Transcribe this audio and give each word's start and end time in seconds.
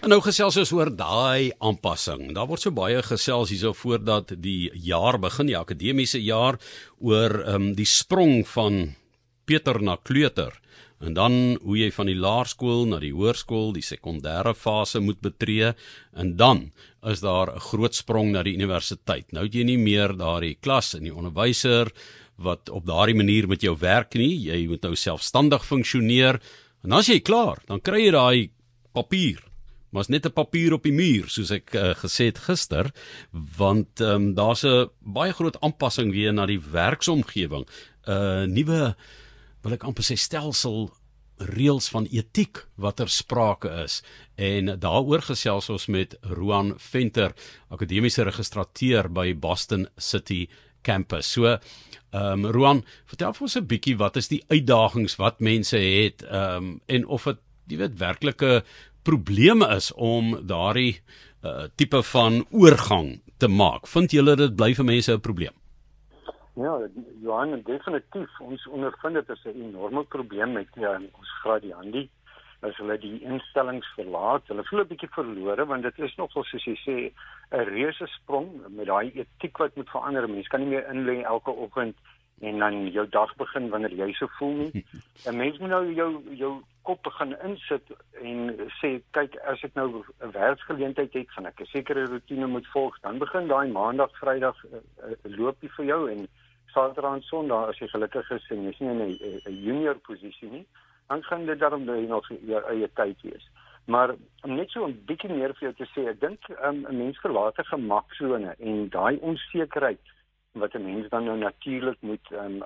En 0.00 0.08
nou 0.08 0.22
gesels 0.24 0.56
ons 0.56 0.70
oor 0.72 0.88
daai 0.96 1.50
aanpassing. 1.60 2.30
Daar 2.32 2.46
word 2.48 2.62
so 2.64 2.72
baie 2.72 3.02
gesels 3.04 3.50
hierso 3.52 3.74
voordat 3.76 4.30
die 4.40 4.70
jaar 4.80 5.18
begin, 5.20 5.50
die 5.50 5.58
akademiese 5.58 6.22
jaar 6.24 6.56
oor 7.04 7.34
ehm 7.42 7.56
um, 7.58 7.66
die 7.76 7.88
sprong 7.88 8.46
van 8.48 8.94
Peter 9.44 9.76
na 9.84 9.98
kleuter 10.00 10.56
en 11.04 11.12
dan 11.16 11.34
hoe 11.64 11.76
jy 11.76 11.90
van 11.92 12.08
die 12.08 12.16
laerskool 12.16 12.86
na 12.88 13.00
die 13.00 13.12
hoërskool, 13.12 13.74
die 13.76 13.84
sekondêre 13.84 14.54
fase 14.56 15.02
moet 15.04 15.20
betree 15.20 15.74
en 16.16 16.32
dan 16.40 16.70
is 17.04 17.20
daar 17.20 17.52
'n 17.52 17.60
groot 17.60 17.94
sprong 17.94 18.32
na 18.32 18.42
die 18.42 18.56
universiteit. 18.56 19.32
Nou 19.32 19.44
het 19.44 19.54
jy 19.54 19.64
nie 19.64 19.78
meer 19.78 20.16
daardie 20.16 20.56
klas 20.60 20.94
en 20.94 21.04
die 21.04 21.14
onderwyser 21.14 21.92
wat 22.38 22.70
op 22.70 22.86
daardie 22.86 23.16
manier 23.16 23.48
met 23.48 23.60
jou 23.60 23.76
werk 23.76 24.14
nie. 24.14 24.48
Jy 24.48 24.66
moet 24.66 24.82
nou 24.82 24.96
selfstandig 24.96 25.64
funksioneer. 25.64 26.40
En 26.84 26.92
as 26.92 27.06
jy 27.08 27.20
klaar, 27.20 27.58
dan 27.66 27.80
kry 27.80 28.06
jy 28.06 28.10
daai 28.10 28.50
papier 28.92 29.49
maar 29.90 30.02
is 30.02 30.08
net 30.08 30.26
'n 30.26 30.32
papier 30.32 30.72
op 30.72 30.82
die 30.82 30.92
muur 30.92 31.28
soos 31.28 31.50
ek 31.50 31.74
uh, 31.74 31.94
gesê 31.94 32.30
het 32.30 32.38
gister 32.38 32.92
want 33.32 34.00
um, 34.00 34.34
daar's 34.34 34.64
'n 34.64 34.90
baie 35.00 35.32
groot 35.32 35.60
aanpassing 35.60 36.12
weer 36.12 36.32
na 36.32 36.46
die 36.46 36.60
werksomgewing 36.60 37.66
'n 38.06 38.10
uh, 38.10 38.44
nuwe 38.46 38.96
wil 39.62 39.72
ek 39.72 39.84
amper 39.84 40.04
sê 40.04 40.16
stelsel 40.16 40.90
reëls 41.40 41.88
van 41.88 42.06
etiek 42.12 42.66
watter 42.80 43.08
sprake 43.08 43.70
is. 43.84 44.00
En 44.36 44.74
daaroor 44.80 45.22
gesels 45.22 45.70
ons 45.72 45.86
met 45.86 46.16
Roan 46.20 46.74
Venter 46.76 47.34
akademiese 47.68 48.24
registrateur 48.28 49.08
by 49.12 49.32
Boston 49.34 49.88
City 49.96 50.48
Campus. 50.82 51.32
So 51.32 51.46
ehm 51.46 52.44
um, 52.44 52.46
Roan 52.50 52.84
vertel 53.06 53.32
vir 53.32 53.42
ons 53.42 53.56
'n 53.56 53.66
bietjie 53.66 53.96
wat 53.96 54.16
is 54.16 54.28
die 54.28 54.42
uitdagings 54.48 55.16
wat 55.16 55.40
mense 55.40 55.78
het 55.78 56.22
ehm 56.22 56.56
um, 56.56 56.80
en 56.86 57.06
of 57.06 57.24
dit 57.24 57.38
jy 57.70 57.76
weet 57.78 57.98
werklike 57.98 58.64
probleme 59.02 59.68
is 59.76 59.92
om 59.92 60.46
daardie 60.46 61.00
uh, 61.44 61.68
tipe 61.76 62.02
van 62.02 62.44
oorgang 62.50 63.20
te 63.38 63.48
maak. 63.48 63.88
Vind 63.88 64.12
julle 64.12 64.36
dit 64.36 64.56
bly 64.56 64.74
vir 64.74 64.84
mense 64.84 65.12
'n 65.12 65.20
probleem? 65.20 65.54
Ja, 66.54 66.74
Johan, 67.22 67.62
definitief. 67.64 68.40
Ons 68.40 68.66
ondervind 68.68 69.14
dit 69.14 69.30
as 69.30 69.44
'n 69.44 69.62
enorme 69.68 70.04
probleem 70.04 70.52
met 70.52 70.68
ja, 70.74 70.96
ons 70.96 71.30
gradiandi 71.42 72.08
as 72.60 72.76
hulle 72.76 72.98
die 72.98 73.20
instellings 73.24 73.88
verlaat. 73.96 74.42
Hulle 74.48 74.64
voel 74.68 74.80
'n 74.80 74.90
bietjie 74.92 75.08
verlore 75.16 75.66
want 75.66 75.82
dit 75.82 75.98
is 75.98 76.16
nogal 76.16 76.44
soos 76.44 76.64
jy 76.64 76.76
sê 76.84 76.96
'n 77.56 77.64
reuse 77.74 78.06
sprong 78.06 78.48
met 78.68 78.86
daai 78.86 79.12
etiek 79.14 79.58
wat 79.58 79.76
moet 79.76 79.88
verander. 79.88 80.28
Mense 80.28 80.48
kan 80.48 80.60
nie 80.60 80.68
meer 80.68 80.88
inlê 80.92 81.22
elke 81.22 81.50
oggend 81.50 81.96
en 82.40 82.58
dan 82.58 82.90
jou 82.92 83.06
dag 83.08 83.36
begin 83.36 83.68
wanneer 83.68 83.92
jy 83.92 84.12
so 84.12 84.26
voel 84.38 84.54
nie. 84.54 84.84
'n 85.26 85.36
Mens 85.36 85.58
moet 85.58 85.68
nou 85.70 85.94
jou 85.94 86.22
jou 86.36 86.62
kop 86.82 87.02
begin 87.02 87.34
insit 87.44 87.92
en 88.22 88.52
sê 88.80 88.90
kyk 89.16 89.36
as 89.52 89.62
ek 89.64 89.74
nou 89.74 90.02
'n 90.02 90.32
werksgeleentheid 90.32 91.12
het, 91.12 91.30
gaan 91.30 91.46
ek 91.46 91.60
'n 91.60 91.72
sekere 91.72 92.06
rotine 92.06 92.46
moet 92.46 92.66
volg. 92.74 93.00
Dan 93.00 93.18
begin 93.18 93.48
daai 93.48 93.68
maandag, 93.68 94.10
Vrydag 94.18 94.56
uh, 94.64 94.80
uh, 95.04 95.14
loop 95.24 95.56
jy 95.62 95.68
vir 95.76 95.86
jou 95.86 96.10
en 96.10 96.28
Saterdag 96.72 97.14
en 97.14 97.22
Sondag 97.22 97.68
as 97.68 97.78
jy 97.78 97.88
gelukkig 97.88 98.30
is 98.30 98.50
en 98.50 98.64
jy's 98.64 98.78
nie 98.80 98.90
in 98.90 99.00
'n 99.46 99.62
junior 99.64 99.98
posisie 99.98 100.50
nie, 100.50 100.66
dan 101.08 101.22
gaan 101.22 101.46
dit 101.46 101.58
daarom 101.58 101.84
dat 101.86 101.96
jy 101.96 102.06
nog 102.06 102.28
jou 102.28 102.62
eie 102.70 102.88
tyd 102.94 103.22
wees. 103.22 103.50
Maar 103.86 104.14
om 104.42 104.54
net 104.54 104.70
so 104.70 104.86
'n 104.86 105.02
bietjie 105.06 105.30
meer 105.30 105.54
vir 105.54 105.68
jou 105.68 105.74
te 105.74 105.88
sê, 105.94 106.08
ek 106.08 106.20
dink 106.20 106.40
um, 106.62 106.86
'n 106.88 106.96
mens 106.96 107.18
verlaat 107.18 107.58
'n 107.58 107.64
gemaksone 107.74 108.54
en 108.58 108.88
daai 108.88 109.18
onsekerheid 109.20 110.06
wat 110.52 110.74
'n 110.74 110.84
mens 110.84 111.08
dan 111.08 111.24
nou 111.24 111.38
natuurlik 111.38 112.00
moet 112.00 112.26
um, 112.32 112.62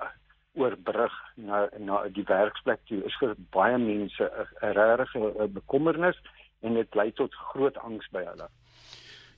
oorbrug 0.55 1.13
na 1.35 1.67
na 1.79 2.03
die 2.07 2.25
werksplek 2.27 2.81
toe 2.89 3.01
is 3.07 3.15
vir 3.19 3.35
baie 3.55 3.77
mense 3.77 4.29
'n 4.61 4.73
regte 4.77 5.47
bekommernis 5.53 6.17
en 6.61 6.73
dit 6.73 6.95
lei 6.95 7.11
tot 7.11 7.33
groot 7.51 7.77
angs 7.77 8.07
by 8.11 8.23
hulle. 8.25 8.47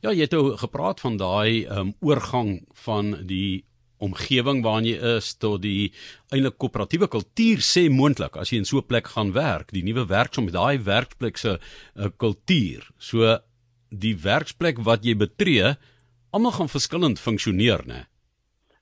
Ja, 0.01 0.11
jy 0.11 0.27
het 0.27 0.33
ou 0.33 0.57
gepraat 0.57 0.99
van 1.01 1.17
daai 1.17 1.65
um, 1.65 1.93
oorgang 2.05 2.61
van 2.85 3.15
die 3.25 3.65
omgewing 3.97 4.61
waarin 4.65 4.85
jy 4.85 4.97
is 5.17 5.31
tot 5.41 5.63
die 5.63 5.91
eintlik 6.29 6.59
koöperatiewe 6.61 7.09
kultuur 7.09 7.63
sê 7.65 7.87
moontlik 7.89 8.37
as 8.37 8.51
jy 8.53 8.61
in 8.61 8.69
so 8.69 8.77
'n 8.77 8.87
plek 8.87 9.07
gaan 9.07 9.33
werk, 9.33 9.73
die 9.73 9.83
nuwe 9.83 10.05
werksom 10.05 10.51
daai 10.51 10.77
werksplek 10.77 11.37
se 11.37 11.57
uh, 11.57 12.09
kultuur. 12.17 12.85
So 12.97 13.39
die 13.89 14.15
werksplek 14.15 14.77
wat 14.85 15.03
jy 15.05 15.15
betree, 15.15 15.75
almal 16.31 16.51
gaan 16.51 16.69
verskillend 16.69 17.19
funksioneer, 17.19 17.81
né? 17.87 18.05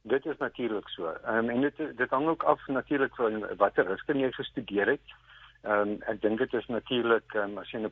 Dit 0.07 0.25
is 0.25 0.37
natuurlik 0.37 0.89
so. 0.89 1.07
Ehm 1.25 1.37
um, 1.37 1.49
en 1.49 1.61
dit 1.61 1.77
dit 1.97 2.09
hang 2.09 2.27
ook 2.27 2.43
af 2.43 2.67
natuurlik 2.67 3.15
van 3.15 3.45
watter 3.57 3.87
rigting 3.87 4.19
jy 4.21 4.31
gestudeer 4.31 4.87
het. 4.87 5.13
Ehm 5.61 5.79
um, 5.79 6.01
ek 6.05 6.19
dink 6.21 6.37
dit 6.37 6.53
is 6.53 6.67
natuurlik 6.69 7.33
um, 7.33 7.57
as 7.57 7.71
jy 7.71 7.79
'n 7.79 7.89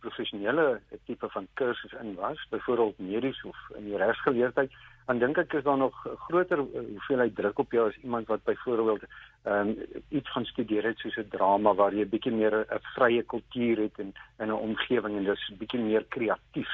professionele 0.00 0.80
tipe 1.06 1.28
van 1.28 1.46
kursus 1.54 1.92
in 2.02 2.14
was, 2.14 2.46
byvoorbeeld 2.50 2.98
medies 2.98 3.42
of 3.44 3.56
in 3.76 3.84
die 3.84 3.96
regsgeleerdheid, 3.96 4.72
dan 5.06 5.18
dink 5.18 5.38
ek 5.38 5.52
is 5.52 5.62
daar 5.62 5.78
nog 5.78 6.00
groter 6.26 6.58
hoeveelheid 6.58 7.36
druk 7.36 7.58
op 7.58 7.72
jou 7.72 7.88
as 7.88 8.02
iemand 8.02 8.26
wat 8.26 8.44
byvoorbeeld 8.44 9.04
ehm 9.42 9.68
um, 9.68 9.76
iets 10.08 10.30
gaan 10.30 10.44
studeer 10.44 10.82
het 10.82 10.98
soos 10.98 11.16
'n 11.16 11.28
drama 11.30 11.74
waar 11.74 11.94
jy 11.94 12.06
bietjie 12.06 12.32
meer 12.32 12.54
'n 12.58 12.82
vrye 12.94 13.22
kultuur 13.22 13.82
het 13.86 13.98
en 13.98 14.14
in 14.38 14.48
'n 14.48 14.62
omgewing 14.68 15.16
en 15.16 15.24
dis 15.24 15.52
bietjie 15.58 15.80
meer 15.80 16.04
kreatief 16.08 16.72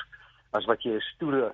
as 0.51 0.65
wat 0.65 0.83
jy 0.83 0.97
'n 0.97 1.11
stoere 1.13 1.53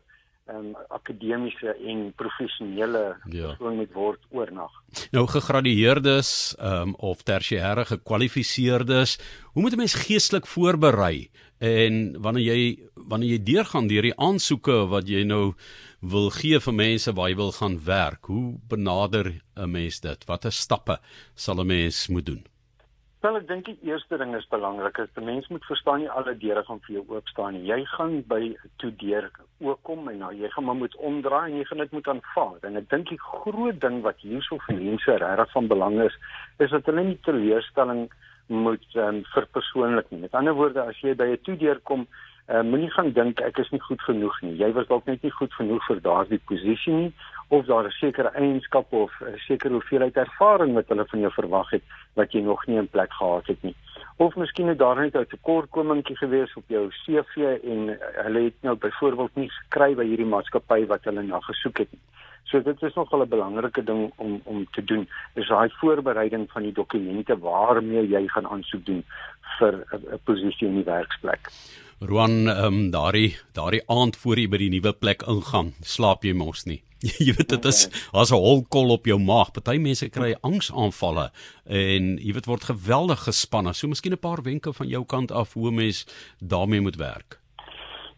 um, 0.52 0.74
akademiese 0.88 1.74
en 1.86 2.12
professionele 2.16 3.16
ja. 3.30 3.50
persoon 3.52 3.76
moet 3.76 3.92
word 3.92 4.20
oornag. 4.30 4.72
Nou 5.14 5.26
gegradueerdes 5.30 6.30
um, 6.60 6.94
of 6.94 7.22
tersiêre 7.22 7.84
gekwalifiseerdes, 7.88 9.18
hoe 9.52 9.62
moet 9.62 9.74
'n 9.74 9.84
mens 9.84 9.94
geestelik 9.94 10.46
voorberei 10.46 11.30
en 11.58 12.20
wanneer 12.22 12.54
jy 12.54 12.78
wanneer 12.94 13.30
jy 13.30 13.42
deurgaan 13.42 13.88
deur 13.88 14.02
die 14.02 14.18
aansoeke 14.18 14.86
wat 14.88 15.08
jy 15.08 15.24
nou 15.24 15.54
wil 16.00 16.30
gee 16.30 16.60
vir 16.60 16.74
mense 16.74 17.12
waar 17.12 17.28
jy 17.28 17.36
wil 17.36 17.52
gaan 17.52 17.78
werk, 17.84 18.26
hoe 18.26 18.58
benader 18.68 19.42
'n 19.56 19.70
mens 19.70 20.00
dit? 20.00 20.24
Watter 20.26 20.52
stappe 20.52 20.98
sal 21.34 21.60
'n 21.60 21.66
mens 21.66 22.08
moet 22.08 22.26
doen? 22.26 22.44
Wel 23.18 23.34
ek 23.34 23.48
dink 23.48 23.66
die 23.66 23.88
eerste 23.90 24.14
ding 24.20 24.30
is 24.38 24.44
belangrik 24.46 24.98
is 25.02 25.16
'n 25.18 25.24
mens 25.26 25.48
moet 25.50 25.64
verstaan 25.66 25.98
nie 26.00 26.10
alle 26.18 26.34
deure 26.38 26.62
gaan 26.62 26.78
vir 26.86 26.94
jou 26.96 27.04
oop 27.08 27.28
staan 27.28 27.52
nie. 27.54 27.64
Jy 27.66 27.84
gaan 27.84 28.12
by 28.32 28.56
toe 28.78 28.92
deur 29.00 29.30
ook 29.58 29.80
kom 29.82 30.08
en 30.08 30.18
nou 30.18 30.30
jy 30.32 30.48
gaan 30.48 30.64
maar 30.64 30.78
moet 30.78 30.94
omdraai 30.96 31.50
en 31.50 31.56
jy 31.56 31.64
gaan 31.64 31.82
dit 31.82 31.92
moet 31.92 32.08
aanvaar. 32.08 32.60
En 32.62 32.76
ek 32.76 32.88
dink 32.90 33.08
die 33.08 33.18
groot 33.18 33.80
ding 33.80 34.02
wat 34.02 34.20
hierso 34.20 34.58
vir 34.66 34.76
mense 34.76 35.16
regtig 35.16 35.50
van 35.52 35.66
belang 35.66 36.00
is, 36.00 36.14
is 36.58 36.70
dat 36.70 36.86
hulle 36.86 37.04
nie 37.04 37.18
teleurstelling 37.22 38.08
moet 38.46 38.86
um, 38.94 39.24
verpersoonlik 39.34 40.10
nie. 40.10 40.20
Met 40.20 40.34
ander 40.34 40.54
woorde, 40.54 40.82
as 40.82 41.00
jy 41.00 41.14
by 41.14 41.26
'n 41.32 41.42
toe 41.42 41.56
deur 41.56 41.80
kom, 41.80 42.06
uh, 42.46 42.62
moenie 42.62 42.90
gaan 42.90 43.12
dink 43.12 43.40
ek 43.40 43.58
is 43.58 43.70
nie 43.70 43.80
goed 43.80 44.02
genoeg 44.02 44.40
nie. 44.42 44.54
Jy 44.62 44.72
was 44.72 44.86
dalk 44.86 45.06
net 45.06 45.22
nie 45.22 45.34
goed 45.34 45.52
genoeg 45.52 45.82
vir 45.86 46.00
daardie 46.00 46.40
posisie 46.46 46.94
nie 46.94 47.12
of 47.48 47.64
daar 47.66 47.84
'n 47.84 47.90
sekere 47.90 48.28
eienskap 48.28 48.92
of 48.92 49.12
'n 49.20 49.36
sekere 49.36 49.72
hoeveelheid 49.72 50.16
ervaring 50.16 50.74
wat 50.74 50.88
hulle 50.88 51.06
van 51.06 51.20
jou 51.20 51.32
verwag 51.32 51.70
het 51.70 51.82
wat 52.14 52.32
jy 52.32 52.40
nog 52.40 52.66
nie 52.66 52.76
in 52.76 52.88
plek 52.88 53.12
gehad 53.12 53.46
het 53.46 53.62
nie. 53.62 53.74
Of 54.16 54.36
miskien 54.36 54.66
het 54.66 54.78
daar 54.78 55.00
net 55.00 55.14
'n 55.16 55.26
tekortkomingkie 55.26 56.16
gewees 56.16 56.54
op 56.54 56.64
jou 56.66 56.90
CV 56.90 57.36
en 57.64 57.98
hulle 58.24 58.40
het 58.40 58.54
nou 58.60 58.76
byvoorbeeld 58.76 59.34
nie 59.34 59.50
gekry 59.50 59.94
by 59.94 60.04
hierdie 60.04 60.26
maatskappy 60.26 60.86
wat 60.86 61.04
hulle 61.04 61.22
na 61.22 61.40
gesoek 61.40 61.78
het 61.78 61.92
nie. 61.92 62.00
So 62.44 62.62
dit 62.62 62.82
is 62.82 62.94
nogal 62.94 63.22
'n 63.22 63.28
belangrike 63.28 63.84
ding 63.84 64.12
om 64.16 64.40
om 64.44 64.66
te 64.70 64.84
doen. 64.84 65.08
Is 65.34 65.48
daai 65.48 65.70
voorbereiding 65.70 66.50
van 66.50 66.62
die 66.62 66.72
dokumente 66.72 67.38
waarmee 67.38 68.08
jy 68.08 68.28
gaan 68.28 68.48
aansoek 68.48 68.84
doen 68.84 69.04
vir 69.58 69.84
'n 69.92 70.20
posisie 70.24 70.68
in 70.68 70.74
die 70.74 70.84
werksplek. 70.84 71.48
Roan, 72.00 72.46
ehm 72.48 72.64
um, 72.64 72.90
daardie 72.90 73.36
daardie 73.52 73.82
aand 73.90 74.16
voor 74.16 74.38
jy 74.38 74.46
by 74.46 74.58
die 74.60 74.68
nuwe 74.70 74.92
plek 74.94 75.24
ingaan, 75.26 75.72
slaap 75.82 76.22
jy 76.22 76.30
mos 76.30 76.62
nie. 76.70 76.78
jy 77.26 77.32
weet 77.34 77.50
dit 77.50 77.64
is 77.66 77.88
as 78.14 78.30
'n 78.30 78.38
holkol 78.38 78.94
op 78.94 79.06
jou 79.10 79.18
maag. 79.18 79.50
Party 79.50 79.80
mense 79.82 80.06
kry 80.14 80.36
angsaanvalle 80.46 81.26
en 81.66 82.14
jy 82.22 82.36
weet 82.36 82.46
word 82.46 82.70
geweldig 82.70 83.26
gespanne. 83.26 83.74
So 83.74 83.90
miskien 83.90 84.14
'n 84.14 84.22
paar 84.22 84.42
wenke 84.46 84.72
van 84.72 84.86
jou 84.86 85.04
kant 85.04 85.32
af 85.32 85.54
hoe 85.54 85.72
mens 85.72 86.06
daarmee 86.38 86.80
moet 86.80 86.96
werk. 86.96 87.40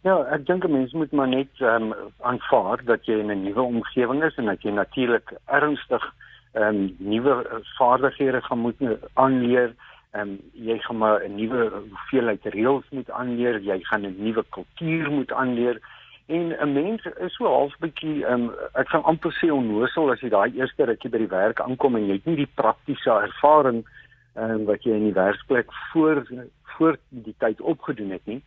Ja, 0.03 0.29
ek 0.29 0.45
dink 0.45 0.69
mense 0.69 0.97
moet 0.97 1.11
maar 1.11 1.27
net 1.27 1.49
ehm 1.57 1.89
um, 1.89 2.13
aanvaar 2.21 2.85
dat 2.85 3.05
jy 3.05 3.17
in 3.17 3.33
'n 3.33 3.43
nuwe 3.43 3.61
omgewing 3.61 4.23
is 4.23 4.37
en 4.37 4.45
dat 4.45 4.61
jy 4.61 4.71
natuurlik 4.71 5.33
ernstig 5.45 6.03
ehm 6.53 6.67
um, 6.67 6.95
nuwe 6.99 7.63
vaardighede 7.77 8.41
gaan 8.41 8.59
moet 8.59 8.77
aanleer 9.13 9.73
ehm 10.11 10.29
um, 10.29 10.39
jy 10.53 10.77
gaan 10.83 10.97
maar 10.97 11.23
'n 11.23 11.35
nuwe 11.35 11.69
hoeveelheid 11.89 12.45
reëls 12.45 12.87
moet 12.89 13.11
aanleer, 13.11 13.59
jy 13.59 13.79
gaan 13.83 14.05
'n 14.05 14.15
nuwe 14.17 14.43
kultuur 14.49 15.11
moet 15.11 15.31
aanleer 15.31 15.79
en 16.27 16.55
'n 16.59 16.73
mens 16.73 17.01
is 17.19 17.35
so 17.35 17.45
half 17.45 17.73
bietjie 17.79 18.25
ehm 18.25 18.33
um, 18.33 18.51
ek 18.73 18.89
gaan 18.89 19.03
amper 19.03 19.33
sê 19.39 19.51
onnosel 19.51 20.11
as 20.11 20.21
jy 20.21 20.29
daai 20.29 20.51
eerste 20.55 20.85
rukkie 20.85 21.09
by 21.09 21.17
die 21.17 21.33
werk 21.33 21.59
aankom 21.59 21.95
en 21.95 22.07
jy 22.07 22.17
het 22.19 22.25
nie 22.25 22.35
die 22.43 22.53
praktiese 22.61 23.11
ervaring 23.11 23.83
ehm 24.35 24.51
um, 24.51 24.65
wat 24.65 24.83
jy 24.83 24.95
in 24.99 25.07
die 25.09 25.19
werksplek 25.19 25.73
voor 25.91 26.23
voor 26.75 26.97
die 27.09 27.35
tyd 27.37 27.61
opgedoen 27.61 28.11
het 28.11 28.25
nie. 28.25 28.41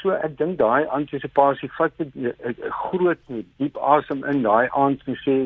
So 0.00 0.10
ek 0.10 0.36
dink 0.38 0.58
daai 0.58 0.86
antisipasie 0.86 1.70
vat 1.78 1.92
'n 2.00 2.34
groot 2.82 3.20
diep 3.58 3.76
asem 3.76 4.24
in 4.24 4.42
daai 4.42 4.68
aand 4.68 5.02
en 5.06 5.20
sê 5.26 5.36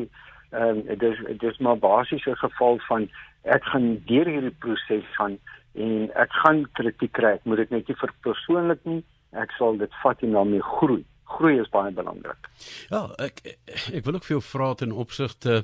ehm 0.51 0.69
um, 0.69 0.83
dit 0.87 1.03
is 1.11 1.19
dit 1.27 1.43
is 1.51 1.57
maar 1.57 1.77
basiese 1.77 2.35
geval 2.35 2.79
van 2.87 3.09
ek 3.43 3.63
gaan 3.63 4.01
deur 4.05 4.27
hierdie 4.33 4.55
proses 4.59 5.07
gaan 5.17 5.37
en 5.75 6.11
ek 6.15 6.31
gaan 6.43 6.65
kritiek 6.73 7.11
kry. 7.11 7.35
Ek 7.35 7.45
moet 7.45 7.57
dit 7.57 7.71
net 7.71 7.87
nie 7.87 7.95
vir 7.95 8.13
persoonlik 8.23 8.85
nie 8.85 9.03
ek 9.41 9.53
sal 9.59 9.77
dit 9.79 9.99
vat 10.03 10.23
en 10.23 10.35
daarmee 10.37 10.63
groei. 10.63 11.03
Groei 11.35 11.57
is 11.59 11.69
baie 11.73 11.91
belangrik. 11.95 12.49
Ja, 12.91 13.07
ek 13.19 13.41
ek 13.45 14.05
wil 14.05 14.19
ook 14.19 14.27
vir 14.27 14.35
jou 14.37 14.43
vra 14.45 14.69
ten 14.79 14.93
opsigte 14.93 15.63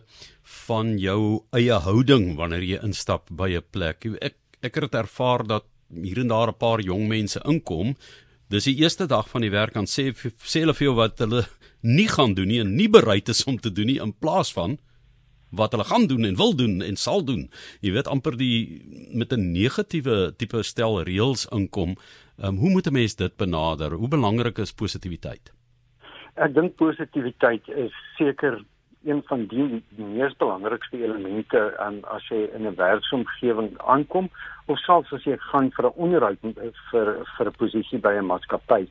van 0.65 0.95
jou 0.99 1.43
eie 1.55 1.77
houding 1.85 2.33
wanneer 2.39 2.65
jy 2.65 2.81
instap 2.87 3.29
by 3.29 3.51
'n 3.57 3.67
plek. 3.71 4.05
Ek 4.21 4.35
ek 4.61 4.75
het 4.75 4.95
ervaar 4.95 5.45
dat 5.47 5.65
hier 5.89 6.19
en 6.19 6.27
daar 6.27 6.49
'n 6.49 6.59
paar 6.59 6.81
jong 6.81 7.07
mense 7.07 7.39
inkom. 7.45 7.95
Dis 8.49 8.65
die 8.65 8.79
eerste 8.81 9.07
dag 9.07 9.29
van 9.29 9.41
die 9.41 9.51
werk 9.51 9.75
aan 9.75 9.85
sê 9.85 10.11
sê 10.11 10.59
hulle 10.59 10.73
vir 10.73 10.87
jou 10.87 10.95
wat 10.95 11.19
hulle 11.19 11.45
nie 11.81 12.07
gaan 12.07 12.33
doen 12.33 12.47
nie 12.47 12.59
en 12.59 12.75
nie 12.75 12.89
bereid 12.89 13.29
is 13.29 13.45
om 13.45 13.57
te 13.57 13.71
doen 13.71 13.87
nie 13.87 14.01
in 14.01 14.13
plaas 14.13 14.51
van 14.53 14.77
wat 15.51 15.71
hulle 15.71 15.83
gaan 15.83 16.07
doen 16.07 16.25
en 16.25 16.35
wil 16.35 16.55
doen 16.55 16.81
en 16.81 16.95
sal 16.95 17.23
doen. 17.25 17.49
Jy 17.81 17.91
weet 17.91 18.07
amper 18.07 18.37
die 18.37 18.81
met 19.13 19.33
'n 19.33 19.51
negatiewe 19.51 20.33
tipe 20.37 20.63
stel 20.63 21.03
reëls 21.03 21.47
inkom. 21.51 21.95
Ehm 22.39 22.47
um, 22.47 22.57
hoe 22.57 22.69
moet 22.69 22.87
'n 22.87 22.93
mens 22.93 23.15
dit 23.15 23.37
benader? 23.37 23.91
Hoe 23.91 24.07
belangrik 24.07 24.57
is 24.57 24.73
positiwiteit? 24.73 25.53
Ek 26.35 26.53
dink 26.53 26.75
positiwiteit 26.75 27.67
is 27.67 27.93
seker 28.17 28.63
een 29.03 29.21
van 29.25 29.45
die 29.47 29.83
mees 29.95 30.35
belangrikste 30.37 31.03
elemente 31.03 31.61
um, 31.81 31.99
as 32.03 32.27
jy 32.29 32.49
in 32.55 32.67
'n 32.67 32.75
werksomgewing 32.75 33.77
aankom 33.77 34.29
of 34.65 34.79
selfs 34.79 35.13
as 35.13 35.23
jy 35.23 35.37
gaan 35.37 35.71
vir 35.71 35.85
'n 35.85 35.93
onderhoud 35.95 36.37
vir 36.91 37.25
vir 37.37 37.47
'n 37.47 37.57
posisie 37.57 37.99
by 37.99 38.13
'n 38.13 38.25
maatskappy. 38.25 38.87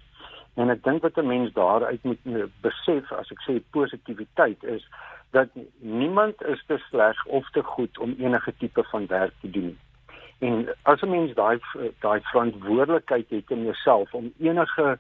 En 0.54 0.70
ek 0.70 0.82
dink 0.82 1.02
wat 1.02 1.16
'n 1.18 1.26
mens 1.26 1.52
daaruit 1.52 2.02
moet 2.02 2.18
besef 2.60 3.12
as 3.12 3.30
ek 3.30 3.40
sê 3.46 3.62
positiwiteit 3.70 4.64
is 4.64 4.82
dat 5.30 5.48
niemand 5.78 6.42
is 6.42 6.62
te 6.66 6.78
sleg 6.78 7.26
of 7.26 7.50
te 7.50 7.62
goed 7.62 7.98
om 7.98 8.14
enige 8.18 8.54
tipe 8.58 8.84
van 8.84 9.06
werk 9.06 9.32
te 9.40 9.50
doen. 9.50 9.78
En 10.38 10.68
as 10.82 11.00
'n 11.02 11.10
mens 11.10 11.34
daai 11.34 11.58
daai 11.98 12.20
verantwoordelikheid 12.20 13.30
het 13.30 13.50
in 13.50 13.64
jouself 13.64 14.14
om 14.14 14.32
enige 14.38 14.98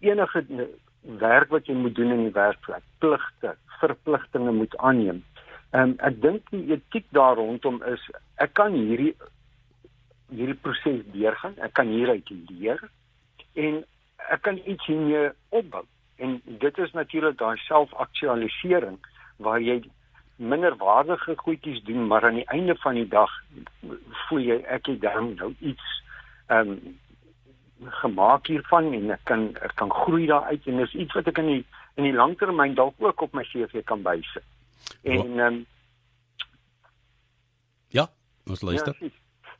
enige 0.00 0.44
werk 1.00 1.50
wat 1.50 1.66
jy 1.66 1.74
moet 1.74 1.94
doen 1.94 2.10
in 2.10 2.22
die 2.22 2.32
werkplek, 2.32 2.82
pligte, 2.98 3.56
verpligtinge 3.66 4.52
moet 4.52 4.76
aanneem. 4.76 5.24
Ehm 5.70 5.82
um, 5.82 5.94
ek 5.98 6.20
dink 6.22 6.50
die 6.50 6.72
etiek 6.72 7.06
daar 7.10 7.34
rondom 7.36 7.82
is 7.82 8.10
ek 8.34 8.52
kan 8.52 8.72
hierdie 8.72 9.14
hierdie 10.30 10.60
proses 10.66 11.02
deurgaan, 11.12 11.56
ek 11.56 11.72
kan 11.72 11.86
hieruit 11.86 12.30
leer 12.48 12.88
en 13.54 13.84
ek 14.28 14.42
kan 14.42 14.60
iets 14.64 14.86
hiermee 14.86 15.30
opbou. 15.48 15.84
En 16.16 16.40
dit 16.44 16.78
is 16.78 16.92
natuurlik 16.92 17.38
daai 17.38 17.56
selfaktualisering 17.56 18.98
waar 19.36 19.60
jy 19.60 19.82
minderwaardige 20.36 21.36
goedjies 21.36 21.82
doen, 21.82 22.06
maar 22.06 22.24
aan 22.24 22.34
die 22.34 22.48
einde 22.50 22.74
van 22.76 22.94
die 22.94 23.08
dag 23.08 23.30
voel 24.10 24.38
jy 24.38 24.58
ek 24.66 24.86
het 24.86 25.00
dan 25.00 25.34
nou 25.34 25.54
iets 25.58 26.02
ehm 26.46 26.76
um, 26.76 26.98
gemaak 27.84 28.46
hiervan 28.46 28.92
en 28.92 29.10
ek 29.10 29.24
kan 29.28 29.48
ek 29.60 29.74
kan 29.76 29.90
groei 29.92 30.26
daaruit 30.26 30.66
en 30.66 30.76
dis 30.80 30.94
iets 30.94 31.14
wat 31.14 31.26
ek 31.28 31.38
in 31.42 31.50
die 31.50 31.64
in 32.00 32.06
die 32.06 32.14
langtermyn 32.16 32.74
dalk 32.74 32.94
ook 32.98 33.20
op 33.20 33.34
my 33.34 33.44
CV 33.44 33.82
kan 33.84 34.02
bysit. 34.02 34.44
En 35.02 35.38
ehm 35.38 35.40
um, 35.46 35.64
Ja, 37.94 38.08
ons 38.50 38.62
luister. 38.62 38.96
Ja, 39.00 39.08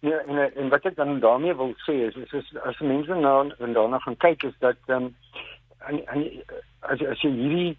ja 0.01 0.19
en 0.19 0.55
en 0.55 0.69
wat 0.69 0.85
ek 0.85 0.97
dan 0.97 1.21
daarmee 1.21 1.55
wil 1.55 1.75
sê 1.87 1.95
is, 2.09 2.17
is, 2.17 2.33
is 2.33 2.57
as 2.57 2.79
mense 2.79 3.15
nou 3.15 3.53
en 3.59 3.73
daarna 3.73 3.99
gaan 3.99 4.17
kyk 4.17 4.43
is 4.43 4.57
dat 4.59 4.79
ehm 4.87 5.03
um, 5.03 5.17
en, 5.87 6.07
en 6.07 6.25
as 6.81 7.03
as 7.13 7.21
jy 7.23 7.31
hierdie 7.31 7.79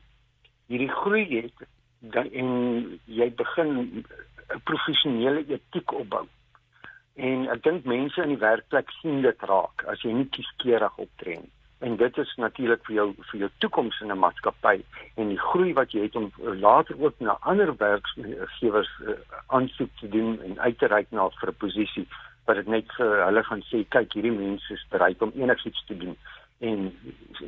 hierdie 0.67 0.91
groei 0.91 1.25
het 1.35 1.67
dan 2.11 2.31
en 2.31 2.49
jy 3.05 3.29
begin 3.35 3.69
'n 4.53 4.61
professionele 4.63 5.45
etiek 5.47 5.93
opbou. 5.93 6.25
En 7.15 7.47
ek 7.49 7.63
dink 7.63 7.85
mense 7.85 8.21
in 8.21 8.33
die 8.33 8.41
werkplek 8.41 8.91
sien 9.01 9.21
dit 9.21 9.41
raak 9.41 9.85
as 9.87 10.01
jy 10.01 10.11
nie 10.11 10.29
kieskeurig 10.29 10.97
optree 10.97 11.39
nie. 11.39 11.51
En 11.79 11.95
dit 11.95 12.17
is 12.17 12.35
natuurlik 12.35 12.85
vir 12.87 12.95
jou 12.95 13.07
vir 13.29 13.39
jou 13.39 13.49
toekoms 13.57 14.01
in 14.01 14.11
'n 14.11 14.19
maatskappy 14.19 14.83
en 15.15 15.29
die 15.29 15.39
groei 15.39 15.73
wat 15.73 15.91
jy 15.91 16.01
het 16.01 16.15
om 16.15 16.31
later 16.41 16.95
ook 17.01 17.19
na 17.19 17.37
ander 17.41 17.75
werkgewers 17.77 18.91
uh, 19.01 19.15
aansoek 19.47 19.89
te 19.99 20.09
doen 20.09 20.41
en 20.41 20.59
uit 20.59 20.77
te 20.79 20.87
reik 20.87 21.11
na 21.11 21.29
vir 21.29 21.49
'n 21.49 21.57
posisie 21.57 22.07
wat 22.45 22.55
dit 22.55 22.67
net 22.67 22.91
vir 22.97 23.25
hulle 23.25 23.43
gaan 23.43 23.63
sê 23.69 23.83
kyk 23.89 24.13
hierdie 24.13 24.31
mense 24.31 24.73
is 24.73 24.85
bereid 24.89 25.21
om 25.21 25.31
enigiets 25.35 25.85
te 25.85 25.97
doen 25.97 26.17
en 26.59 26.93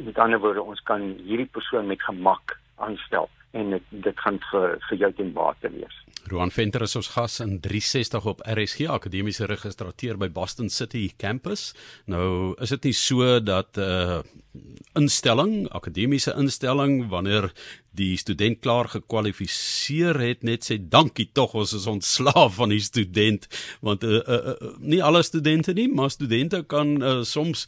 met 0.06 0.18
ander 0.18 0.40
woorde 0.40 0.62
ons 0.62 0.82
kan 0.90 1.02
hierdie 1.02 1.52
persoon 1.58 1.88
met 1.88 2.02
gemak 2.02 2.58
aanstel 2.76 3.30
en 3.52 3.70
dit, 3.70 3.84
dit 3.90 4.20
gaan 4.20 4.40
vir 4.52 4.78
vir 4.90 4.98
jou 4.98 5.12
ten 5.14 5.34
bate 5.34 5.72
wees. 5.72 5.96
Roan 6.28 6.52
Venter 6.52 6.84
is 6.84 6.96
ons 7.00 7.08
gas 7.14 7.40
in 7.40 7.60
360 7.64 8.26
op 8.28 8.42
RSG 8.44 8.90
Akademiese 8.92 9.48
Registrateur 9.48 10.18
by 10.20 10.28
Boston 10.30 10.70
City 10.70 11.06
Campus. 11.18 11.72
Nou 12.06 12.54
is 12.62 12.74
dit 12.76 12.90
nie 12.90 12.94
so 12.94 13.40
dat 13.40 13.78
'n 13.78 13.82
uh, 13.82 14.20
instelling, 14.98 15.70
akademiese 15.70 16.34
instelling 16.38 17.08
wanneer 17.10 17.52
die 17.98 18.18
student 18.18 18.62
klaar 18.62 18.90
gekwalifiseer 18.92 20.20
het 20.22 20.44
net 20.48 20.68
sê 20.68 20.78
dankie 20.78 21.30
tog 21.34 21.56
ons 21.58 21.74
is 21.74 21.88
ontslaaf 21.90 22.58
van 22.60 22.74
die 22.74 22.84
student 22.84 23.48
want 23.82 24.04
uh, 24.04 24.22
uh, 24.22 24.42
uh, 24.54 24.74
nie 24.80 25.02
alle 25.04 25.24
studente 25.24 25.74
nie, 25.74 25.88
maar 25.90 26.14
studente 26.14 26.64
kan 26.64 26.98
uh, 27.02 27.24
soms 27.24 27.68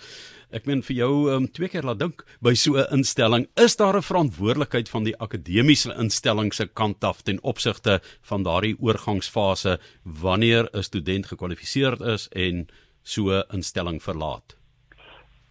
Ek 0.49 0.65
meen 0.65 0.79
vir 0.81 0.95
jou 0.97 1.13
um, 1.29 1.43
twee 1.53 1.69
keer 1.69 1.85
laat 1.85 1.99
dink 2.01 2.23
by 2.41 2.55
so 2.57 2.73
'n 2.73 2.89
instelling, 2.97 3.45
is 3.53 3.75
daar 3.77 3.93
'n 3.97 4.01
verantwoordelikheid 4.01 4.89
van 4.89 5.03
die 5.05 5.13
akademiese 5.21 5.93
instelling 5.93 6.53
se 6.53 6.65
kant 6.65 7.03
af 7.03 7.21
ten 7.21 7.37
opsigte 7.43 8.01
van 8.21 8.43
daardie 8.43 8.75
oorgangsfase 8.79 9.79
wanneer 10.03 10.69
'n 10.73 10.83
student 10.83 11.25
gekwalifiseerd 11.25 12.01
is 12.01 12.27
en 12.33 12.67
so 13.03 13.29
'n 13.29 13.45
instelling 13.53 14.01
verlaat? 14.01 14.58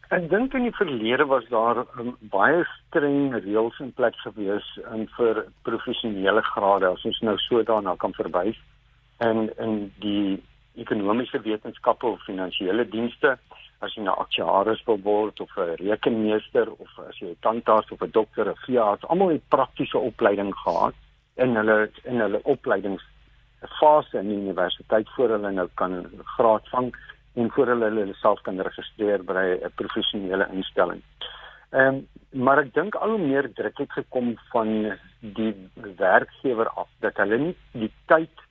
Ek 0.09 0.25
dink 0.33 0.55
in 0.57 0.65
die 0.65 0.73
verlede 0.73 1.27
was 1.29 1.45
daar 1.53 1.83
um, 2.01 2.15
baie 2.33 2.63
streng 2.71 3.35
reëls 3.35 3.77
in 3.85 3.91
plek 3.93 4.15
gewees 4.23 4.65
um, 4.89 5.03
vir 5.19 5.43
professionele 5.69 6.41
grade 6.47 6.89
as 6.89 7.05
ons 7.05 7.19
nou 7.29 7.35
so 7.45 7.61
daarna 7.61 7.93
kan 8.01 8.15
verwys. 8.17 8.57
En 9.21 9.51
in 9.61 9.75
die 10.01 10.39
ekonomiese 10.81 11.43
wetenskappe 11.45 12.09
of 12.09 12.25
finansiële 12.25 12.87
dienste 12.89 13.35
as 13.85 13.99
jy 13.99 14.07
nou 14.07 14.15
aktuaris 14.23 14.81
wil 14.87 14.97
word 15.05 15.43
of 15.45 15.53
'n 15.59 15.77
rekenmeester 15.83 16.73
of 16.73 16.89
as 17.05 17.21
jy 17.21 17.29
'n 17.35 17.43
tandarts 17.45 17.93
of 17.93 18.01
'n 18.01 18.11
dokter 18.11 18.51
of 18.51 18.65
veearts, 18.65 19.05
almal 19.13 19.37
het 19.37 19.45
praktiese 19.49 19.99
opleiding 19.99 20.55
gehad 20.65 20.95
in 21.37 21.55
hulle 21.57 21.91
in 22.05 22.21
hulle 22.21 22.41
opleidingsfase 22.45 24.19
in 24.19 24.29
die 24.29 24.41
universiteit 24.41 25.09
voor 25.17 25.37
hulle 25.37 25.51
nou 25.51 25.69
kan 25.75 26.01
graad 26.25 26.65
vang 26.73 26.93
en 27.39 27.51
voor 27.55 27.71
hulle 27.73 27.91
hulle 27.91 28.15
self 28.23 28.41
kan 28.47 28.61
registreer 28.69 29.25
by 29.25 29.47
'n 29.63 29.73
professionele 29.81 30.49
instelling. 30.53 31.03
Ehm 31.71 31.95
um, 31.95 32.07
maar 32.45 32.59
ek 32.59 32.75
dink 32.75 32.95
al 32.95 33.11
hoe 33.11 33.27
meer 33.27 33.53
druk 33.53 33.79
het 33.79 33.93
gekom 33.93 34.35
van 34.53 34.69
die 35.21 35.55
werkgewer 35.97 36.69
af 36.69 36.89
dat 37.01 37.17
hulle 37.17 37.39
nie 37.39 37.57
die 37.73 37.93
tyd 38.07 38.45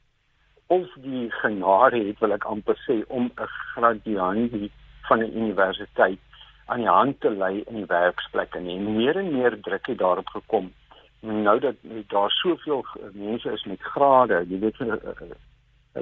of 0.67 0.87
die 1.03 1.31
genade 1.41 1.99
het 2.07 2.19
wil 2.19 2.33
ek 2.35 2.45
amper 2.53 2.77
sê 2.87 3.03
om 3.07 3.29
'n 3.29 3.51
graduandie 3.73 4.71
van 5.07 5.19
'n 5.19 5.37
universiteit 5.43 6.19
aan 6.65 6.83
die 6.83 6.95
hand 6.99 7.19
te 7.21 7.29
lei 7.29 7.63
in 7.65 7.75
die 7.75 7.85
werksplek 7.85 8.55
en 8.55 8.65
nie 8.65 8.79
meer 8.79 9.17
en 9.17 9.31
meer 9.33 9.61
druk 9.61 9.87
het 9.87 9.97
daarop 9.97 10.27
gekom 10.27 10.73
nou 11.21 11.59
dat 11.59 11.75
daar 12.07 12.31
soveel 12.31 12.85
mense 13.13 13.51
is 13.51 13.63
met 13.63 13.81
grade 13.81 14.45
jy 14.49 14.59
weet 14.59 14.79
eh, 14.79 14.93
eh, 14.93 15.37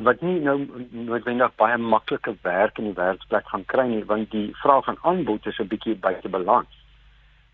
wat 0.03 0.21
nie 0.21 0.39
nou 0.39 0.57
noodwendig 0.91 1.55
baie 1.55 1.77
maklike 1.77 2.35
werk 2.41 2.77
in 2.77 2.89
die 2.89 2.97
werksplek 2.97 3.47
gaan 3.47 3.65
kry 3.65 3.87
nie 3.87 4.03
want 4.05 4.31
die 4.31 4.49
vraag 4.61 4.87
en 4.87 4.97
aanbod 5.01 5.45
is 5.45 5.59
'n 5.59 5.67
bietjie 5.67 5.95
buite 5.95 6.29
balans. 6.29 6.73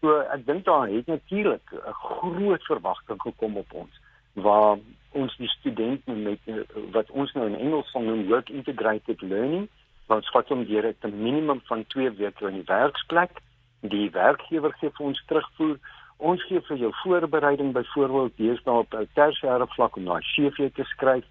So 0.02 0.20
ek 0.20 0.46
dink 0.46 0.66
daar 0.66 0.88
het 0.88 1.08
natuurlik 1.08 1.74
'n 1.74 1.94
groot 1.94 2.64
verwagting 2.64 3.22
gekom 3.22 3.58
op 3.58 3.74
ons 3.74 4.00
waar 4.34 4.78
ons 5.12 5.38
die 5.38 5.50
studente 5.50 6.12
met 6.12 6.40
eh, 6.46 6.64
wat 6.92 7.10
ons 7.10 7.34
nou 7.34 7.46
in 7.48 7.60
Engels 7.60 7.92
van 7.92 8.06
noem 8.06 8.28
work 8.28 8.50
integrated 8.50 9.22
learning 9.22 9.68
wat 10.08 10.24
skat 10.24 10.52
om 10.52 10.66
deur 10.66 10.94
'n 11.02 11.24
minimum 11.24 11.62
van 11.64 11.86
2 11.88 12.12
weke 12.12 12.48
in 12.48 12.54
die 12.54 12.72
werksplek. 12.74 13.32
Die 13.80 14.10
werkgewer 14.12 14.74
gee 14.80 14.90
vir 14.90 15.06
ons 15.06 15.24
terugvoer. 15.26 15.78
Ons 16.18 16.44
gee 16.44 16.62
vir 16.62 16.78
jou 16.78 16.92
voorbereiding 17.04 17.72
byvoorbeeld 17.74 18.38
deesdae 18.38 18.74
op 18.74 18.94
'n 18.94 19.08
tersiêre 19.14 19.68
vlak 19.68 19.96
om 19.96 20.06
daai 20.06 20.22
CV 20.22 20.70
te 20.74 20.84
skryf. 20.84 21.26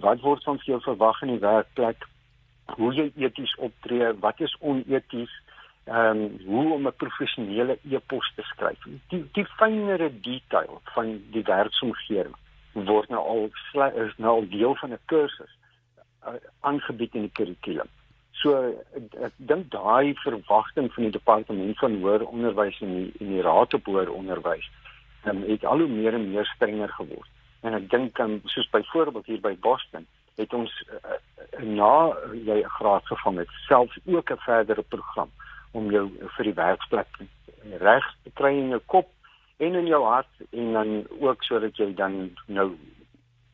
Wat 0.00 0.20
word 0.20 0.44
van 0.44 0.60
jou 0.64 0.80
verwag 0.80 1.22
in 1.22 1.34
die 1.34 1.42
werkplek? 1.42 2.06
Hoe 2.76 2.92
jy 2.94 3.10
eties 3.16 3.54
optree, 3.62 4.12
wat 4.20 4.40
is 4.40 4.56
oneties? 4.60 5.32
Ehm 5.86 6.24
um, 6.24 6.38
hoe 6.46 6.72
om 6.74 6.86
'n 6.86 6.96
professionele 6.96 7.78
e-pos 7.90 8.32
te 8.34 8.42
skryf. 8.42 8.82
Die 9.08 9.22
die 9.32 9.46
fynere 9.58 10.10
detail 10.20 10.80
van 10.94 11.22
die 11.30 11.42
werksomgewing 11.42 12.34
word 12.72 13.08
nou 13.08 13.22
al 13.22 13.44
is 14.06 14.16
nou 14.16 14.32
al 14.40 14.48
deel 14.48 14.74
van 14.74 14.92
'n 14.92 14.98
kursus 15.04 15.52
uh, 16.26 16.34
aangebied 16.60 17.14
in 17.14 17.20
die 17.20 17.32
kurrikulum. 17.32 17.88
So 18.32 18.74
ek, 18.98 19.14
ek 19.28 19.32
dink 19.36 19.70
daai 19.70 20.14
verwagting 20.24 20.92
van 20.92 21.02
die 21.02 21.12
departement 21.12 21.78
van 21.78 22.00
hoër 22.02 22.26
onderwys 22.26 22.80
en 22.80 22.92
die 22.96 23.30
die 23.30 23.42
raad 23.46 23.74
op 23.74 23.86
hoër 23.86 24.10
onderwys 24.12 24.68
um, 25.24 25.42
het 25.46 25.64
al 25.64 25.78
hoe 25.78 25.88
meer 25.88 26.14
en 26.14 26.30
meer 26.30 26.46
strenger 26.54 26.88
geword. 26.88 27.30
En 27.60 27.74
ek 27.74 27.90
dink 27.90 28.18
um, 28.18 28.40
soos 28.44 28.68
byvoorbeeld 28.70 29.26
hier 29.26 29.40
by 29.40 29.56
Boston 29.60 30.06
het 30.36 30.52
ons 30.52 30.72
uh, 30.92 31.16
na 31.62 32.12
jy 32.32 32.60
'n 32.62 32.76
graad 32.78 33.06
gevang 33.06 33.38
het 33.38 33.52
selfs 33.68 33.98
ook 34.04 34.30
'n 34.30 34.44
verdere 34.44 34.82
program 34.82 35.30
om 35.72 35.90
jou 35.90 36.10
vir 36.36 36.44
die 36.44 36.54
werksplek 36.54 37.08
reg 37.80 38.04
te 38.24 38.30
kry 38.34 38.52
in 38.58 38.68
jou 38.68 38.82
kop 38.86 39.08
en 39.56 39.74
in 39.74 39.86
jou 39.86 40.02
hart 40.04 40.32
en 40.50 40.72
dan 40.72 41.06
ook 41.20 41.42
sodat 41.42 41.76
jy 41.76 41.94
dan 41.94 42.36
nou 42.46 42.76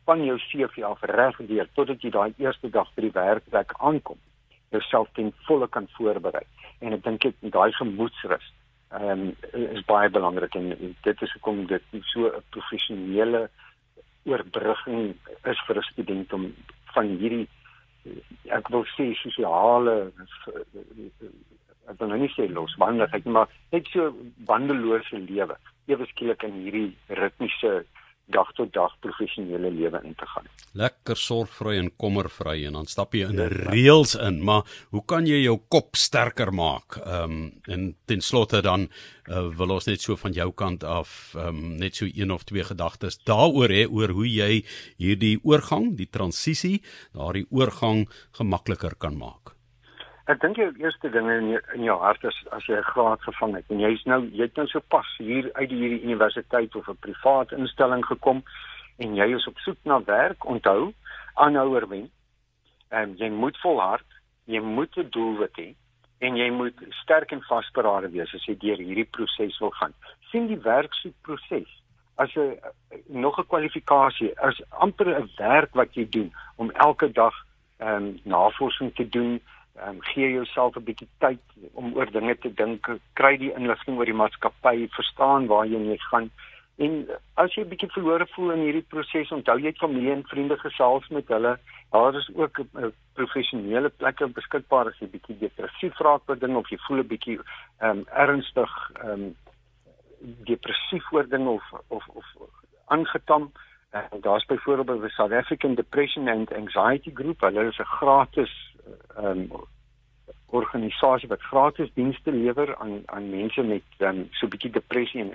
van 0.05 0.25
jou 0.25 0.39
CV 0.39 0.83
af 0.83 1.03
reg 1.03 1.37
deur 1.37 1.69
totdat 1.75 2.03
jy 2.03 2.11
daai 2.11 2.35
eerste 2.37 2.71
dag 2.71 2.89
by 2.95 3.03
die 3.07 3.15
werkplek 3.15 3.75
aankom 3.79 4.19
jouself 4.71 5.09
ten 5.13 5.33
volle 5.47 5.69
kan 5.69 5.89
voorberei. 5.97 6.45
En 6.81 6.93
ek 6.97 7.05
dink 7.05 7.21
dit 7.21 7.53
daai 7.53 7.73
gemoedsrus 7.79 8.53
ehm 8.93 9.11
um, 9.11 9.37
is 9.53 9.85
baie 9.89 10.11
belangrik 10.13 10.55
en 10.55 10.95
dit 11.03 11.23
is 11.23 11.33
hoekom 11.33 11.67
dit 11.67 11.83
so 12.13 12.27
'n 12.29 12.43
professionele 12.51 13.49
oorbrugging 14.27 15.15
is 15.53 15.61
vir 15.67 15.77
'n 15.79 15.89
student 15.91 16.33
om 16.33 16.55
van 16.95 17.07
hierdie 17.23 17.49
ek 18.59 18.69
wil 18.75 18.85
sê 18.97 19.15
sosiale 19.23 20.13
ek 21.91 21.99
wil 21.99 22.09
nou 22.09 22.19
nie 22.19 22.33
sê 22.37 22.49
losbandigheid 22.51 23.27
maar 23.27 23.49
net 23.73 23.87
so 23.93 24.11
bandelose 24.51 25.19
lewe 25.31 25.57
ewe 25.87 26.07
skielik 26.13 26.43
in 26.49 26.63
hierdie 26.65 26.91
ritmiese 27.21 27.73
dag 28.27 28.53
tot 28.57 28.73
dag 28.73 28.93
professionele 29.01 29.71
lewe 29.71 30.01
in 30.05 30.15
te 30.15 30.27
gaan. 30.27 30.47
Lekker 30.79 31.17
sorgvry 31.17 31.77
en 31.79 31.91
kommervry 31.97 32.65
en 32.67 32.79
dan 32.79 32.89
stap 32.89 33.15
jy 33.15 33.29
in 33.29 33.41
ja, 33.41 33.49
reëls 33.51 34.15
in, 34.17 34.41
maar 34.45 34.69
hoe 34.95 35.03
kan 35.07 35.27
jy 35.29 35.43
jou 35.43 35.59
kop 35.69 35.99
sterker 35.99 36.53
maak? 36.55 36.99
Ehm 37.03 37.37
um, 37.37 37.51
en 37.73 37.89
ten 38.07 38.21
slotte 38.21 38.63
dan 38.63 38.89
uh, 39.29 39.47
wil 39.59 39.77
ons 39.77 39.87
net 39.87 40.01
so 40.03 40.17
van 40.17 40.33
jou 40.37 40.51
kant 40.53 40.85
af 40.85 41.35
ehm 41.37 41.49
um, 41.49 41.63
net 41.83 41.97
so 41.97 42.09
een 42.09 42.33
of 42.33 42.45
twee 42.49 42.65
gedagtes 42.65 43.19
daaroor 43.29 43.73
hê 43.73 43.87
oor 43.89 44.15
hoe 44.17 44.29
jy 44.29 44.63
hierdie 44.99 45.39
oorgang, 45.43 45.93
die 45.97 46.11
transisie, 46.11 46.81
daardie 47.13 47.47
oorgang 47.51 48.07
gemakliker 48.39 48.97
kan 48.99 49.19
maak. 49.19 49.52
Ek 50.33 50.39
dink 50.41 50.57
jou 50.57 50.71
eerste 50.81 51.11
ding 51.13 51.27
in 51.29 51.49
jou, 51.51 51.59
in 51.77 51.83
jou 51.85 51.95
hart 52.01 52.23
is 52.25 52.37
as 52.57 52.65
jy 52.65 52.79
'n 52.79 52.91
graad 52.95 53.21
gevang 53.21 53.55
het 53.55 53.67
en 53.69 53.81
jy's 53.85 54.05
nou 54.07 54.21
jy 54.25 54.47
het 54.49 54.57
nou 54.57 54.67
so 54.67 54.81
pas 54.81 55.09
hier 55.19 55.51
uit 55.53 55.69
die 55.69 55.81
hierdie 55.83 56.05
universiteit 56.09 56.77
of 56.77 56.89
'n 56.89 56.97
privaat 57.07 57.53
instelling 57.53 58.05
gekom 58.07 58.43
en 58.99 59.15
jy 59.15 59.29
is 59.37 59.47
op 59.47 59.59
soek 59.59 59.77
na 59.85 60.01
werk, 60.05 60.45
onthou, 60.45 60.95
aanhouer 61.35 61.89
wen. 61.89 62.11
En 62.89 63.17
jy 63.17 63.29
moet 63.29 63.59
volhard, 63.61 64.09
jy 64.45 64.61
moet 64.61 64.97
'n 64.97 65.11
doelwit 65.11 65.57
hê 65.57 65.75
en 66.21 66.37
jy 66.37 66.51
moet 66.51 66.77
sterk 67.03 67.33
en 67.33 67.43
vasberade 67.43 68.09
wees 68.11 68.35
as 68.35 68.47
jy 68.47 68.57
deur 68.57 68.79
hierdie 68.79 69.11
proses 69.11 69.59
wil 69.59 69.71
gaan. 69.71 69.95
sien 70.31 70.47
die 70.47 70.61
werksoekproses 70.61 71.69
as 72.17 72.37
'n 72.37 72.57
nog 73.07 73.39
'n 73.39 73.47
kwalifikasie, 73.47 74.41
as 74.41 74.63
amper 74.71 75.09
'n 75.09 75.31
werk 75.37 75.75
wat 75.75 75.95
jy 75.95 76.09
doen 76.09 76.33
om 76.57 76.71
elke 76.71 77.13
dag 77.13 77.35
ehm 77.79 77.97
um, 77.97 78.21
navorsing 78.25 78.95
te 78.95 79.09
doen 79.09 79.41
um, 79.81 79.99
gee 80.13 80.31
jouself 80.31 80.77
'n 80.77 80.85
bietjie 80.85 81.09
tyd 81.19 81.41
om 81.73 81.95
oor 81.95 82.11
dinge 82.11 82.37
te 82.39 82.55
dink, 82.55 82.89
kry 83.15 83.37
die 83.37 83.53
inligting 83.55 83.97
oor 83.99 84.05
die 84.05 84.21
maatskappy, 84.23 84.89
verstaan 84.89 85.47
waar 85.47 85.67
jy 85.67 85.97
gaan. 86.11 86.31
En 86.79 87.07
as 87.35 87.55
jy 87.55 87.63
'n 87.63 87.69
bietjie 87.69 87.93
verlore 87.93 88.27
voel 88.35 88.53
in 88.53 88.65
hierdie 88.67 88.89
proses, 88.89 89.31
onthou 89.31 89.59
jy 89.61 89.73
familie 89.73 90.13
en 90.13 90.25
vriende 90.25 90.57
gesels 90.59 91.09
met 91.09 91.29
hulle. 91.29 91.59
Daar 91.91 92.15
is 92.15 92.31
ook 92.35 92.61
'n 92.61 92.93
professionele 93.15 93.89
plekke 93.89 94.27
beskikbaar 94.27 94.87
as 94.87 94.99
jy 94.99 95.09
bietjie 95.09 95.39
depressief 95.39 95.99
raak 95.99 96.23
oor 96.29 96.39
dinge 96.39 96.59
of 96.59 96.69
jy 96.71 96.79
voel 96.87 96.99
'n 96.99 97.09
bietjie 97.09 97.39
ehm 97.81 97.99
um, 97.99 98.05
ernstig 98.13 98.73
ehm 99.03 99.11
um, 99.11 99.37
depressief 100.45 101.13
oor 101.13 101.29
dinge 101.29 101.49
of 101.49 101.65
of 101.89 102.09
of 102.09 102.27
aangetam. 102.87 103.53
Uh, 103.95 104.01
Daar's 104.21 104.47
byvoorbeeld 104.47 105.03
die 105.03 105.11
South 105.11 105.33
African 105.33 105.75
Depression 105.75 106.29
and 106.29 106.53
Anxiety 106.53 107.11
Group. 107.15 107.41
Hulle 107.41 107.69
is 107.69 107.79
'n 107.79 107.85
gratis 107.85 108.72
um, 109.19 109.49
organisasie 110.53 111.29
wat 111.29 111.41
gratis 111.41 111.93
dienste 111.95 112.33
lewer 112.33 112.77
aan 112.77 113.03
aan 113.07 113.31
mense 113.31 113.63
met 113.63 113.83
um, 113.99 114.29
so 114.31 114.47
'n 114.47 114.51
bietjie 114.51 114.71
depressie 114.71 115.21
en 115.21 115.33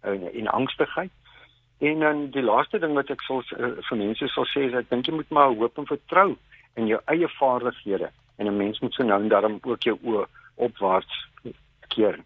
en, 0.00 0.32
en 0.32 0.46
angstigheid. 0.46 1.10
En 1.78 1.98
dan 2.00 2.30
die 2.30 2.42
laaste 2.42 2.78
ding 2.78 2.94
wat 2.94 3.10
ek 3.10 3.22
sal 3.22 3.42
uh, 3.56 3.72
vir 3.88 3.96
mense 3.96 4.28
sal 4.28 4.46
sê 4.46 4.68
is 4.68 4.74
ek 4.74 4.90
dink 4.90 5.06
jy 5.06 5.14
moet 5.14 5.30
maar 5.30 5.54
hoop 5.54 5.78
en 5.78 5.86
vertrou 5.86 6.36
in 6.74 6.86
jou 6.86 7.00
eie 7.04 7.28
vaardighede 7.28 8.10
en 8.36 8.46
'n 8.46 8.56
mens 8.56 8.80
moet 8.80 8.94
so 8.94 9.02
nou 9.02 9.20
en 9.22 9.28
dan 9.28 9.58
ook 9.62 9.82
jou 9.82 9.98
oë 10.02 10.26
opwaarts 10.54 11.28
keer 11.88 12.20